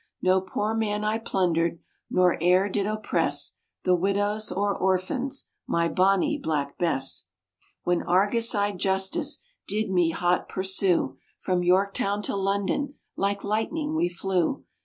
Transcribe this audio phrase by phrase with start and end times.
[0.19, 1.77] No poor man I plundered
[2.09, 7.27] Nor e'er did oppress The widows or orphans, My Bonnie Black Bess.
[7.83, 14.09] When Argus eyed justice Did me hot pursue, From Yorktown to London Like lightning we
[14.09, 14.63] flew.